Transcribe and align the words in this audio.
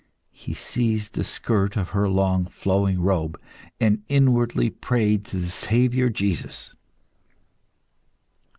He 0.31 0.55
seized 0.55 1.13
the 1.13 1.23
skirt 1.23 1.77
of 1.77 1.89
her 1.89 2.09
long, 2.09 2.47
flowing 2.47 3.01
robe, 3.01 3.39
and 3.79 4.01
inwardly 4.07 4.71
prayed 4.71 5.25
to 5.25 5.37
the 5.37 5.45
Saviour 5.51 6.09
Jesus. 6.09 6.73